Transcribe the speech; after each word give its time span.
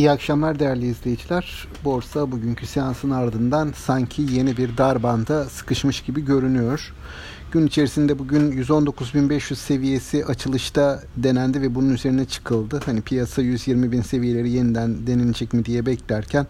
İyi 0.00 0.10
akşamlar 0.10 0.58
değerli 0.58 0.86
izleyiciler. 0.86 1.68
Borsa 1.84 2.32
bugünkü 2.32 2.66
seansın 2.66 3.10
ardından 3.10 3.72
sanki 3.76 4.22
yeni 4.22 4.56
bir 4.56 4.76
dar 4.76 5.02
banda 5.02 5.44
sıkışmış 5.44 6.00
gibi 6.00 6.24
görünüyor. 6.24 6.92
Gün 7.52 7.66
içerisinde 7.66 8.18
bugün 8.18 8.52
119.500 8.52 9.54
seviyesi 9.54 10.24
açılışta 10.24 11.02
denendi 11.16 11.62
ve 11.62 11.74
bunun 11.74 11.94
üzerine 11.94 12.24
çıkıldı. 12.24 12.80
Hani 12.86 13.00
piyasa 13.00 13.42
120.000 13.42 14.02
seviyeleri 14.02 14.50
yeniden 14.50 15.06
denilecek 15.06 15.52
mi 15.52 15.64
diye 15.64 15.86
beklerken 15.86 16.46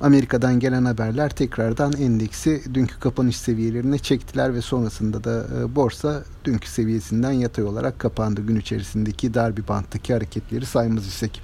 Amerika'dan 0.00 0.60
gelen 0.60 0.84
haberler 0.84 1.30
tekrardan 1.30 1.92
endeksi 1.92 2.62
dünkü 2.74 3.00
kapanış 3.00 3.36
seviyelerine 3.36 3.98
çektiler 3.98 4.54
ve 4.54 4.62
sonrasında 4.62 5.24
da 5.24 5.46
e, 5.58 5.76
borsa 5.76 6.24
dünkü 6.44 6.68
seviyesinden 6.68 7.32
yatay 7.32 7.64
olarak 7.64 7.98
kapandı. 7.98 8.40
Gün 8.40 8.56
içerisindeki 8.56 9.34
dar 9.34 9.56
bir 9.56 9.68
banttaki 9.68 10.12
hareketleri 10.12 10.66
saymaz 10.66 11.06
isek. 11.06 11.42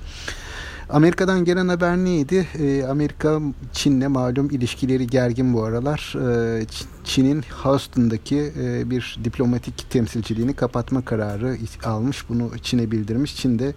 Amerika'dan 0.91 1.45
gelen 1.45 1.69
haber 1.69 1.97
neydi? 1.97 2.47
E, 2.59 2.85
Amerika 2.85 3.41
Çin'le 3.73 4.09
malum 4.09 4.51
ilişkileri 4.51 5.07
gergin 5.07 5.55
bu 5.55 5.63
aralar. 5.63 6.15
E, 6.61 6.67
Çin'in 7.05 7.45
Houston'daki 7.63 8.53
e, 8.61 8.91
bir 8.91 9.19
diplomatik 9.25 9.91
temsilciliğini 9.91 10.55
kapatma 10.55 11.05
kararı 11.05 11.57
almış. 11.85 12.29
Bunu 12.29 12.51
Çin'e 12.63 12.91
bildirmiş. 12.91 13.37
Çin 13.37 13.59
de 13.59 13.75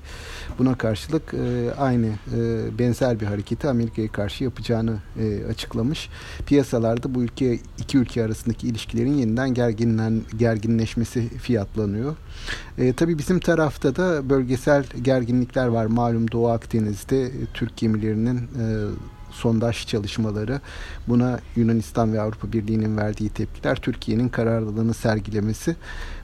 buna 0.59 0.75
karşılık 0.75 1.33
e, 1.33 1.73
aynı 1.77 2.07
e, 2.07 2.39
benzer 2.79 3.19
bir 3.19 3.25
hareketi 3.25 3.67
Amerika'ya 3.67 4.11
karşı 4.11 4.43
yapacağını 4.43 4.97
açıklamış. 5.49 6.09
Piyasalarda 6.45 7.15
bu 7.15 7.23
ülke 7.23 7.59
iki 7.77 7.97
ülke 7.97 8.23
arasındaki 8.23 8.67
ilişkilerin 8.67 9.13
yeniden 9.13 9.53
gerginlen, 9.53 10.21
gerginleşmesi 10.37 11.29
fiyatlanıyor. 11.29 12.15
E, 12.77 12.93
tabii 12.93 13.17
bizim 13.17 13.39
tarafta 13.39 13.95
da 13.95 14.29
bölgesel 14.29 14.85
gerginlikler 15.01 15.67
var. 15.67 15.85
Malum 15.85 16.31
Doğu 16.31 16.49
Akdeniz'de 16.49 16.96
e, 16.97 17.31
Türk 17.53 17.77
gemilerinin 17.77 18.37
e, 18.37 18.65
sondaj 19.37 19.87
çalışmaları 19.87 20.61
buna 21.07 21.39
Yunanistan 21.55 22.13
ve 22.13 22.21
Avrupa 22.21 22.51
Birliği'nin 22.51 22.97
verdiği 22.97 23.29
tepkiler 23.29 23.75
Türkiye'nin 23.75 24.29
kararlılığını 24.29 24.93
sergilemesi 24.93 25.75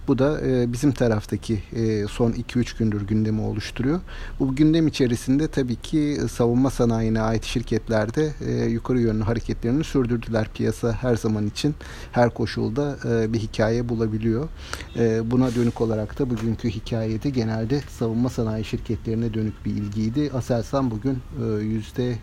bu 0.08 0.20
da 0.20 0.42
e, 0.42 0.74
bizim 0.74 0.92
taraftaki 0.92 1.64
e, 1.76 2.08
son 2.08 2.32
2-3 2.32 2.78
gündür 2.78 3.02
gündemi 3.02 3.42
oluşturuyor. 3.42 4.00
Bu 4.40 4.56
gündem 4.56 4.88
içerisinde 4.88 5.48
tabii 5.48 5.76
ki 5.76 6.20
savunma 6.32 6.70
sanayine 6.70 7.22
ait 7.22 7.44
şirketlerde 7.44 8.34
e, 8.46 8.52
yukarı 8.52 9.00
yönlü 9.00 9.24
hareketlerini 9.24 9.84
sürdürdüler. 9.84 10.48
Piyasa 10.54 10.92
her 10.92 11.16
zaman 11.16 11.48
için 11.48 11.76
her 12.12 12.30
koşulda 12.30 12.98
e, 13.06 13.34
bir 13.34 13.40
hikaye 13.40 13.90
bulabiliyor. 13.90 14.50
E, 14.96 15.32
buna 15.32 15.56
dönük 15.56 15.82
olarak 15.82 16.20
da 16.20 16.30
bugünkü 16.30 16.70
hikayede 16.70 17.30
genelde 17.30 17.82
savunma 18.00 18.30
sanayi 18.30 18.66
şirketlerine 18.66 19.34
dönük 19.34 19.66
bir 19.66 19.72
ilgiydi. 19.72 20.32
Aselsan 20.34 20.92
bugün 20.92 21.18
e, 21.44 21.64
yüzde 21.64 22.10
e, 22.12 22.18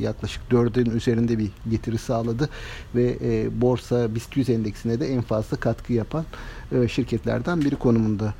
yaklaşık 0.00 0.19
4'ün 0.50 0.90
üzerinde 0.90 1.38
bir 1.38 1.50
getiri 1.70 1.98
sağladı 1.98 2.48
ve 2.94 3.18
e, 3.22 3.60
borsa 3.60 4.14
BIST 4.14 4.36
100 4.36 4.50
endeksine 4.50 5.00
de 5.00 5.08
en 5.08 5.22
fazla 5.22 5.56
katkı 5.56 5.92
yapan 5.92 6.24
e, 6.72 6.88
şirketlerden 6.88 7.60
biri 7.60 7.76
konumunda. 7.76 8.34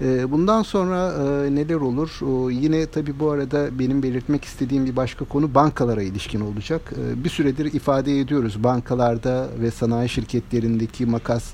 E, 0.00 0.32
bundan 0.32 0.62
sonra 0.62 1.12
e, 1.12 1.54
neler 1.54 1.74
olur? 1.74 2.10
Yine 2.50 2.86
tabii 2.86 3.20
bu 3.20 3.30
arada 3.30 3.78
benim 3.78 4.02
belirtmek 4.02 4.44
istediğim 4.44 4.86
bir 4.86 4.96
başka 4.96 5.24
konu 5.24 5.54
bankalara 5.54 6.02
ilişkin 6.02 6.40
olacak. 6.40 6.92
Bir 7.24 7.28
süredir 7.28 7.72
ifade 7.72 8.20
ediyoruz 8.20 8.64
bankalarda 8.64 9.48
ve 9.60 9.70
sanayi 9.70 10.08
şirketlerindeki 10.08 11.06
makas 11.06 11.44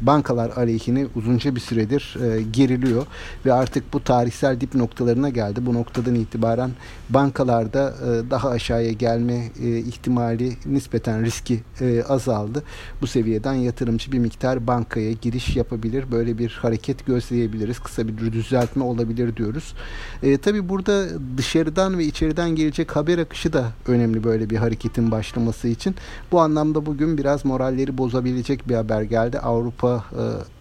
bankalar 0.00 0.50
aleyhine 0.56 1.06
uzunca 1.14 1.54
bir 1.54 1.60
süredir 1.60 2.16
geriliyor 2.52 3.06
ve 3.46 3.52
artık 3.52 3.92
bu 3.92 4.04
tarihsel 4.04 4.60
dip 4.60 4.74
noktalarına 4.74 5.28
geldi. 5.28 5.66
Bu 5.66 5.74
noktadan 5.74 6.14
itibaren 6.14 6.70
bankalarda 7.10 7.94
daha 8.30 8.50
aşağıya 8.50 8.92
gelme 8.92 9.25
ihtimali 9.62 10.52
nispeten 10.66 11.24
riski 11.24 11.60
azaldı. 12.08 12.62
Bu 13.00 13.06
seviyeden 13.06 13.54
yatırımcı 13.54 14.12
bir 14.12 14.18
miktar 14.18 14.66
bankaya 14.66 15.12
giriş 15.12 15.56
yapabilir. 15.56 16.04
Böyle 16.12 16.38
bir 16.38 16.58
hareket 16.62 17.06
gözleyebiliriz. 17.06 17.78
Kısa 17.78 18.08
bir 18.08 18.32
düzeltme 18.32 18.84
olabilir 18.84 19.36
diyoruz. 19.36 19.74
E, 20.22 20.38
tabii 20.38 20.68
burada 20.68 21.06
dışarıdan 21.36 21.98
ve 21.98 22.04
içeriden 22.04 22.50
gelecek 22.50 22.96
haber 22.96 23.18
akışı 23.18 23.52
da 23.52 23.72
önemli 23.86 24.24
böyle 24.24 24.50
bir 24.50 24.56
hareketin 24.56 25.10
başlaması 25.10 25.68
için. 25.68 25.94
Bu 26.32 26.40
anlamda 26.40 26.86
bugün 26.86 27.18
biraz 27.18 27.44
moralleri 27.44 27.98
bozabilecek 27.98 28.68
bir 28.68 28.74
haber 28.74 29.02
geldi. 29.02 29.38
Avrupa 29.38 30.04
e, 30.12 30.55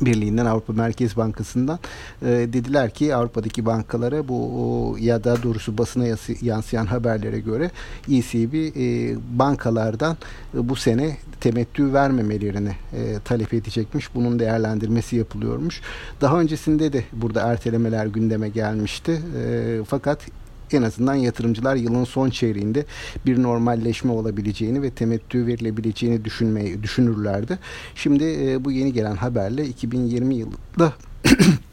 Birliği'nden 0.00 0.46
Avrupa 0.46 0.72
Merkez 0.72 1.16
Bankası'ndan 1.16 1.78
e, 2.22 2.26
dediler 2.26 2.90
ki 2.90 3.14
Avrupa'daki 3.14 3.66
bankalara 3.66 4.28
bu 4.28 4.50
o, 4.62 4.96
ya 4.96 5.24
da 5.24 5.42
doğrusu 5.42 5.78
basına 5.78 6.04
yansıyan 6.42 6.86
haberlere 6.86 7.40
göre 7.40 7.70
ECB 8.10 8.54
e, 8.54 9.16
bankalardan 9.38 10.16
e, 10.54 10.68
bu 10.68 10.76
sene 10.76 11.16
temettü 11.40 11.92
vermemelerini 11.92 12.72
e, 12.92 13.18
talep 13.24 13.54
edecekmiş. 13.54 14.14
Bunun 14.14 14.38
değerlendirmesi 14.38 15.16
yapılıyormuş. 15.16 15.80
Daha 16.20 16.40
öncesinde 16.40 16.92
de 16.92 17.04
burada 17.12 17.40
ertelemeler 17.40 18.06
gündeme 18.06 18.48
gelmişti. 18.48 19.20
E, 19.38 19.80
fakat 19.86 20.18
en 20.74 20.82
azından 20.82 21.14
yatırımcılar 21.14 21.76
yılın 21.76 22.04
son 22.04 22.30
çeyreğinde 22.30 22.84
bir 23.26 23.42
normalleşme 23.42 24.12
olabileceğini 24.12 24.82
ve 24.82 24.90
temettü 24.90 25.46
verilebileceğini 25.46 26.24
düşünmeyi 26.24 26.82
düşünürlerdi. 26.82 27.58
Şimdi 27.94 28.24
e, 28.24 28.64
bu 28.64 28.72
yeni 28.72 28.92
gelen 28.92 29.16
haberle 29.16 29.66
2020 29.66 30.34
yılında 30.34 30.92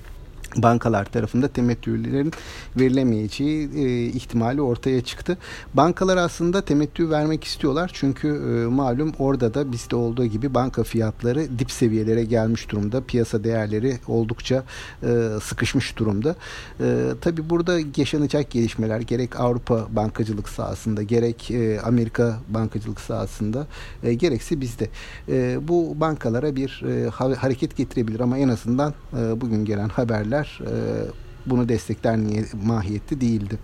bankalar 0.58 1.06
tarafında 1.06 1.48
temettülerin 1.48 2.34
verilemeyeceği 2.80 3.70
e, 3.76 4.06
ihtimali 4.06 4.62
ortaya 4.62 5.02
çıktı. 5.02 5.38
Bankalar 5.74 6.18
aslında 6.18 6.62
temettü 6.62 7.10
vermek 7.10 7.44
istiyorlar 7.44 7.92
çünkü 7.94 8.28
e, 8.28 8.68
malum 8.68 9.14
orada 9.20 9.54
da 9.54 9.72
bizde 9.72 9.96
olduğu 9.96 10.26
gibi 10.26 10.54
banka 10.54 10.84
fiyatları 10.84 11.60
dip 11.60 11.72
seviyelere 11.72 12.24
gelmiş 12.24 12.70
durumda. 12.70 13.02
Piyasa 13.02 13.44
değerleri 13.44 13.98
oldukça 14.08 14.64
e, 15.04 15.30
sıkışmış 15.44 15.98
durumda. 15.98 16.36
E, 16.80 17.10
Tabi 17.22 17.50
burada 17.50 17.80
yaşanacak 17.98 18.52
gelişmeler 18.52 19.00
gerek 19.00 19.40
Avrupa 19.40 19.88
bankacılık 19.90 20.50
sahasında 20.50 21.04
gerek 21.04 21.52
e, 21.52 21.82
Amerika 21.82 22.40
bankacılık 22.50 23.00
sahasında 23.02 23.68
e, 24.04 24.14
gerekse 24.14 24.62
bizde. 24.62 24.90
E, 25.30 25.68
bu 25.68 26.00
bankalara 26.00 26.56
bir 26.56 26.84
e, 26.88 27.10
hareket 27.36 27.78
getirebilir 27.78 28.20
ama 28.20 28.38
en 28.38 28.50
azından 28.50 28.94
e, 29.20 29.42
bugün 29.42 29.66
gelen 29.66 29.90
haberler 29.90 30.39
haberler 30.40 30.62
bunu 31.46 31.70
destekler 31.70 32.18
niye 32.18 32.46
mahiyette 32.66 33.22
değildi. 33.22 33.60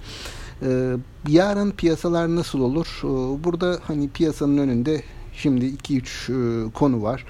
Yarın 1.27 1.71
piyasalar 1.71 2.35
nasıl 2.35 2.59
olur? 2.59 2.99
Burada 3.43 3.79
hani 3.83 4.09
piyasanın 4.09 4.57
önünde 4.57 5.01
şimdi 5.33 5.65
2-3 5.65 6.67
e, 6.67 6.71
konu 6.71 7.03
var. 7.03 7.25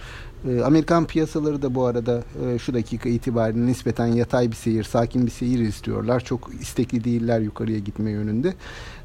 Amerikan 0.65 1.05
piyasaları 1.05 1.61
da 1.61 1.75
bu 1.75 1.85
arada 1.85 2.23
şu 2.59 2.73
dakika 2.73 3.09
itibariyle 3.09 3.65
nispeten 3.65 4.05
yatay 4.05 4.51
bir 4.51 4.55
seyir, 4.55 4.83
sakin 4.83 5.25
bir 5.25 5.31
seyir 5.31 5.59
istiyorlar. 5.59 6.19
Çok 6.19 6.49
istekli 6.61 7.03
değiller 7.03 7.39
yukarıya 7.39 7.79
gitme 7.79 8.11
yönünde. 8.11 8.53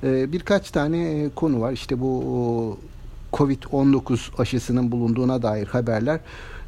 Birkaç 0.02 0.70
tane 0.70 1.30
konu 1.34 1.60
var. 1.60 1.72
İşte 1.72 2.00
bu 2.00 2.78
Covid-19 3.32 4.18
aşısının 4.38 4.92
bulunduğuna 4.92 5.42
dair 5.42 5.66
haberler 5.66 6.20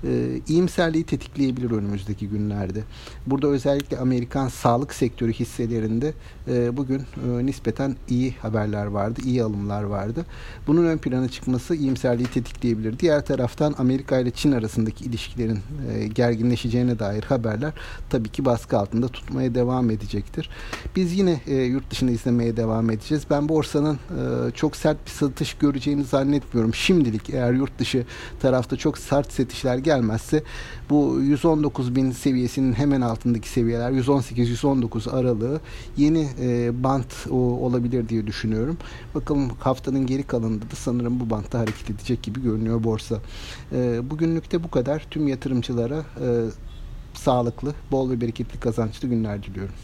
e, 0.05 0.41
iyimserliği 0.49 1.05
tetikleyebilir 1.05 1.71
önümüzdeki 1.71 2.29
günlerde. 2.29 2.83
Burada 3.27 3.47
özellikle 3.47 3.99
Amerikan 3.99 4.49
sağlık 4.49 4.95
sektörü 4.95 5.33
hisselerinde 5.33 6.13
e, 6.49 6.77
bugün 6.77 6.99
e, 6.99 7.47
nispeten 7.47 7.97
iyi 8.09 8.35
haberler 8.43 8.87
vardı, 8.87 9.21
iyi 9.25 9.43
alımlar 9.43 9.83
vardı. 9.83 10.27
Bunun 10.67 10.87
ön 10.87 10.99
plana 10.99 11.29
çıkması 11.29 11.75
iyimserliği 11.75 12.29
tetikleyebilir. 12.29 12.99
Diğer 12.99 13.27
taraftan 13.27 13.75
Amerika 13.79 14.19
ile 14.19 14.31
Çin 14.31 14.53
arasındaki 14.53 15.05
ilişkilerin 15.05 15.61
e, 15.93 16.07
gerginleşeceğine 16.07 16.99
dair 16.99 17.23
haberler 17.23 17.73
tabii 18.11 18.29
ki 18.29 18.45
baskı 18.45 18.79
altında 18.79 19.09
tutmaya 19.09 19.55
devam 19.55 19.91
edecektir. 19.91 20.51
Biz 20.97 21.19
yine 21.19 21.41
e, 21.47 21.55
yurt 21.55 21.91
dışını 21.91 22.11
izlemeye 22.11 22.57
devam 22.57 22.91
edeceğiz. 22.91 23.25
Ben 23.31 23.49
borsanın 23.49 23.95
e, 23.95 24.51
çok 24.51 24.77
sert 24.77 25.07
bir 25.07 25.11
satış 25.11 25.55
göreceğini 25.55 26.05
zannetmiyorum. 26.05 26.52
Şimdilik 26.75 27.31
eğer 27.31 27.53
yurt 27.53 27.79
dışı 27.79 28.05
tarafta 28.41 28.77
çok 28.77 28.99
sert 28.99 29.33
gel 29.63 29.81
gelmezse 29.81 30.43
bu 30.91 31.21
119 31.21 31.97
bin 31.97 32.11
seviyesinin 32.11 32.73
hemen 32.73 33.01
altındaki 33.01 33.49
seviyeler 33.49 33.91
118-119 33.91 35.11
aralığı 35.11 35.61
yeni 35.97 36.29
e, 36.41 36.83
bant 36.85 37.27
o, 37.31 37.37
olabilir 37.37 38.09
diye 38.09 38.27
düşünüyorum. 38.27 38.77
Bakalım 39.15 39.51
haftanın 39.61 40.07
geri 40.07 40.23
kalanında 40.23 40.65
da 40.65 40.77
sanırım 40.77 41.21
bu 41.21 41.31
bantta 41.31 41.59
hareket 41.59 41.91
edecek 41.91 42.23
gibi 42.23 42.43
görünüyor 42.43 42.85
borsa. 42.85 43.19
E, 43.73 44.11
bugünlükte 44.11 44.65
bu 44.65 44.71
kadar. 44.71 45.07
Tüm 45.11 45.29
yatırımcılara 45.29 45.97
e, 45.97 46.29
sağlıklı, 47.15 47.75
bol 47.91 48.11
ve 48.11 48.21
bereketli 48.21 48.61
kazançlı 48.61 49.09
günler 49.09 49.43
diliyorum. 49.43 49.75